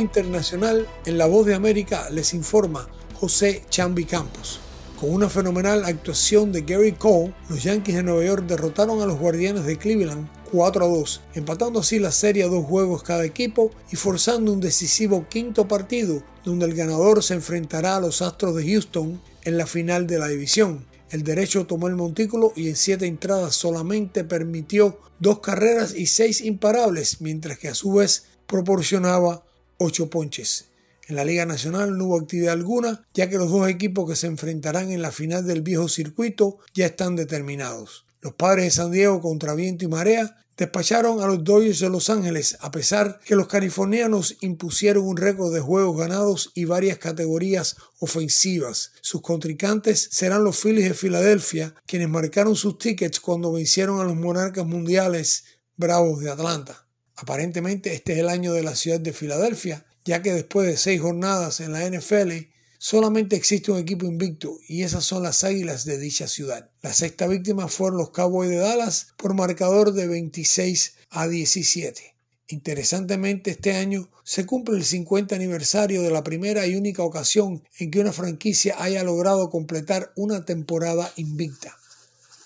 Internacional, 0.00 0.86
en 1.04 1.18
La 1.18 1.26
Voz 1.26 1.44
de 1.44 1.54
América 1.54 2.08
les 2.10 2.32
informa 2.32 2.88
José 3.14 3.62
Chambi 3.68 4.06
Campos. 4.06 4.58
Con 4.98 5.12
una 5.12 5.28
fenomenal 5.28 5.84
actuación 5.84 6.50
de 6.50 6.62
Gary 6.62 6.92
Cole, 6.92 7.34
los 7.50 7.62
Yankees 7.62 7.96
de 7.96 8.02
Nueva 8.02 8.24
York 8.24 8.46
derrotaron 8.46 9.02
a 9.02 9.06
los 9.06 9.18
Guardianes 9.18 9.66
de 9.66 9.76
Cleveland 9.76 10.28
4 10.50 10.84
a 10.84 10.88
2, 10.88 11.20
empatando 11.34 11.80
así 11.80 11.98
la 11.98 12.10
serie 12.10 12.44
a 12.44 12.48
dos 12.48 12.64
juegos 12.64 13.02
cada 13.02 13.24
equipo 13.24 13.70
y 13.92 13.96
forzando 13.96 14.50
un 14.50 14.60
decisivo 14.60 15.26
quinto 15.28 15.68
partido 15.68 16.22
donde 16.42 16.64
el 16.64 16.74
ganador 16.74 17.22
se 17.22 17.34
enfrentará 17.34 17.96
a 17.96 18.00
los 18.00 18.22
Astros 18.22 18.56
de 18.56 18.64
Houston 18.64 19.20
en 19.44 19.58
la 19.58 19.66
final 19.66 20.06
de 20.06 20.18
la 20.18 20.28
división. 20.28 20.86
El 21.10 21.22
derecho 21.22 21.66
tomó 21.66 21.88
el 21.88 21.96
montículo 21.96 22.54
y 22.56 22.68
en 22.68 22.76
siete 22.76 23.06
entradas 23.06 23.54
solamente 23.54 24.24
permitió 24.24 24.98
dos 25.18 25.40
carreras 25.40 25.94
y 25.94 26.06
seis 26.06 26.40
imparables, 26.40 27.20
mientras 27.20 27.58
que 27.58 27.68
a 27.68 27.74
su 27.74 27.92
vez 27.92 28.24
proporcionaba 28.46 29.44
ocho 29.80 30.08
ponches. 30.10 30.66
En 31.08 31.16
la 31.16 31.24
Liga 31.24 31.44
Nacional 31.44 31.98
no 31.98 32.04
hubo 32.04 32.20
actividad 32.20 32.52
alguna, 32.52 33.04
ya 33.14 33.28
que 33.28 33.38
los 33.38 33.50
dos 33.50 33.68
equipos 33.68 34.08
que 34.08 34.14
se 34.14 34.28
enfrentarán 34.28 34.92
en 34.92 35.02
la 35.02 35.10
final 35.10 35.44
del 35.44 35.62
viejo 35.62 35.88
circuito 35.88 36.58
ya 36.72 36.86
están 36.86 37.16
determinados. 37.16 38.04
Los 38.20 38.34
padres 38.34 38.66
de 38.66 38.70
San 38.70 38.92
Diego 38.92 39.20
contra 39.20 39.54
viento 39.54 39.84
y 39.84 39.88
marea 39.88 40.36
despacharon 40.56 41.22
a 41.22 41.26
los 41.26 41.42
Dodgers 41.42 41.80
de 41.80 41.88
Los 41.88 42.10
Ángeles, 42.10 42.58
a 42.60 42.70
pesar 42.70 43.18
que 43.24 43.34
los 43.34 43.48
californianos 43.48 44.36
impusieron 44.42 45.04
un 45.06 45.16
récord 45.16 45.54
de 45.54 45.60
juegos 45.60 45.96
ganados 45.96 46.52
y 46.54 46.66
varias 46.66 46.98
categorías 46.98 47.76
ofensivas. 47.98 48.92
Sus 49.00 49.22
contrincantes 49.22 50.10
serán 50.12 50.44
los 50.44 50.60
Phillies 50.60 50.90
de 50.90 50.94
Filadelfia, 50.94 51.74
quienes 51.86 52.10
marcaron 52.10 52.54
sus 52.56 52.76
tickets 52.76 53.20
cuando 53.20 53.52
vencieron 53.52 54.00
a 54.00 54.04
los 54.04 54.16
monarcas 54.16 54.66
mundiales 54.66 55.44
Bravos 55.76 56.20
de 56.20 56.30
Atlanta. 56.30 56.86
Aparentemente 57.20 57.94
este 57.94 58.14
es 58.14 58.18
el 58.18 58.28
año 58.28 58.52
de 58.52 58.62
la 58.62 58.74
ciudad 58.74 59.00
de 59.00 59.12
Filadelfia, 59.12 59.84
ya 60.04 60.22
que 60.22 60.32
después 60.32 60.66
de 60.66 60.76
seis 60.76 61.00
jornadas 61.00 61.60
en 61.60 61.72
la 61.72 61.88
NFL 61.88 62.50
Solamente 62.82 63.36
existe 63.36 63.70
un 63.70 63.76
equipo 63.76 64.06
invicto 64.06 64.56
y 64.66 64.84
esas 64.84 65.04
son 65.04 65.22
las 65.22 65.44
Águilas 65.44 65.84
de 65.84 65.98
dicha 65.98 66.26
ciudad. 66.26 66.70
La 66.80 66.94
sexta 66.94 67.26
víctima 67.26 67.68
fueron 67.68 67.98
los 67.98 68.08
Cowboys 68.08 68.48
de 68.48 68.56
Dallas 68.56 69.08
por 69.18 69.34
marcador 69.34 69.92
de 69.92 70.06
26 70.06 70.94
a 71.10 71.28
17. 71.28 72.14
Interesantemente, 72.48 73.50
este 73.50 73.76
año 73.76 74.08
se 74.24 74.46
cumple 74.46 74.78
el 74.78 74.86
50 74.86 75.34
aniversario 75.34 76.00
de 76.00 76.10
la 76.10 76.24
primera 76.24 76.66
y 76.66 76.74
única 76.74 77.02
ocasión 77.02 77.62
en 77.78 77.90
que 77.90 78.00
una 78.00 78.12
franquicia 78.12 78.82
haya 78.82 79.04
logrado 79.04 79.50
completar 79.50 80.10
una 80.16 80.46
temporada 80.46 81.12
invicta. 81.16 81.76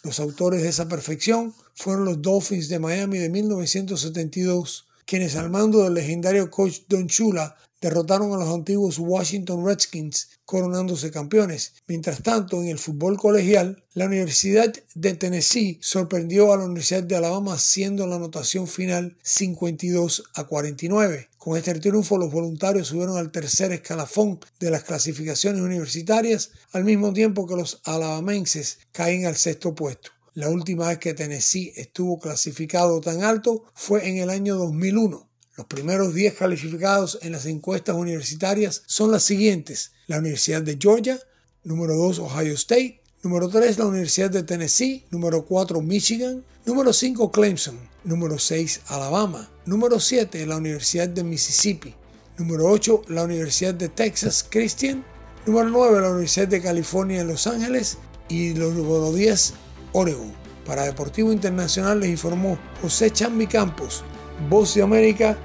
Los 0.03 0.19
autores 0.19 0.63
de 0.63 0.69
esa 0.69 0.89
perfección 0.89 1.55
fueron 1.75 2.05
los 2.05 2.23
Dolphins 2.23 2.69
de 2.69 2.79
Miami 2.79 3.19
de 3.19 3.29
1972, 3.29 4.87
quienes 5.07 5.37
al 5.37 5.51
mando 5.51 5.83
del 5.83 5.95
legendario 5.95 6.51
coach 6.51 6.81
Don 6.89 7.07
Chula 7.09 7.57
derrotaron 7.85 8.33
a 8.33 8.39
los 8.39 8.49
antiguos 8.49 8.99
Washington 8.99 9.67
Redskins 9.67 10.31
coronándose 10.47 11.11
campeones. 11.11 11.75
Mientras 11.87 12.23
tanto, 12.23 12.63
en 12.63 12.69
el 12.69 12.79
fútbol 12.79 13.19
colegial, 13.19 13.85
la 13.93 14.07
Universidad 14.07 14.73
de 14.95 15.15
Tennessee 15.15 15.79
sorprendió 15.83 16.51
a 16.53 16.57
la 16.57 16.65
Universidad 16.65 17.03
de 17.03 17.17
Alabama 17.17 17.59
siendo 17.59 18.07
la 18.07 18.17
anotación 18.17 18.67
final 18.69 19.19
52 19.23 20.25
a 20.35 20.45
49. 20.45 21.29
Con 21.37 21.59
este 21.59 21.75
triunfo 21.75 22.17
los 22.17 22.33
voluntarios 22.33 22.89
subieron 22.89 23.19
al 23.19 23.31
tercer 23.31 23.71
escalafón 23.73 24.41
de 24.59 24.71
las 24.71 24.85
clasificaciones 24.85 25.61
universitarias, 25.61 26.53
al 26.73 26.85
mismo 26.85 27.13
tiempo 27.13 27.47
que 27.47 27.57
los 27.57 27.83
alabamenses 27.85 28.79
caen 28.93 29.27
al 29.27 29.37
sexto 29.37 29.75
puesto. 29.75 30.14
La 30.35 30.49
última 30.49 30.89
vez 30.89 30.99
que 30.99 31.15
Tennessee 31.15 31.73
estuvo 31.77 32.19
clasificado 32.19 33.01
tan 33.01 33.23
alto 33.23 33.67
fue 33.73 34.09
en 34.09 34.19
el 34.19 34.31
año 34.31 34.57
2001. 34.57 35.29
Los 35.57 35.67
primeros 35.69 36.13
10 36.13 36.35
calificados 36.35 37.21
en 37.23 37.31
las 37.31 37.47
encuestas 37.47 37.95
universitarias 37.95 38.83
son 38.87 39.13
las 39.13 39.23
siguientes. 39.23 39.93
La 40.09 40.19
Universidad 40.19 40.61
de 40.63 40.77
Georgia, 40.77 41.21
número 41.63 41.95
2 41.95 42.19
Ohio 42.19 42.53
State, 42.55 43.01
número 43.23 43.49
3 43.49 43.79
la 43.79 43.87
Universidad 43.87 44.29
de 44.29 44.43
Tennessee, 44.43 45.05
número 45.13 45.47
4 45.47 45.81
Michigan, 45.81 46.45
número 46.67 46.93
5 46.93 47.31
Clemson, 47.31 47.79
número 48.03 48.37
6 48.37 48.81
Alabama, 48.89 49.49
número 49.67 50.01
7 50.01 50.47
la 50.47 50.57
Universidad 50.57 51.09
de 51.09 51.23
Mississippi, 51.23 51.95
número 52.39 52.69
8 52.69 53.03
la 53.07 53.23
Universidad 53.23 53.75
de 53.75 53.89
Texas 53.89 54.45
Christian, 54.51 55.05
número 55.47 55.71
9 55.71 56.01
la 56.01 56.11
Universidad 56.11 56.49
de 56.49 56.61
California 56.61 57.21
en 57.21 57.29
Los 57.29 57.47
Ángeles 57.47 57.99
y 58.29 58.49
número 58.49 59.13
10 59.13 59.55
Oregon. 59.95 60.33
Para 60.67 60.85
Deportivo 60.85 61.33
Internacional 61.33 62.01
les 62.01 62.11
informó 62.11 62.59
José 62.83 63.11
Chambi 63.11 63.47
Campos 63.47 64.05
Voz 64.49 64.75
de 64.75 64.83
América, 64.83 65.39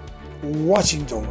Washington. 0.65 1.23